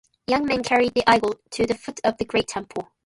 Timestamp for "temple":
2.47-2.89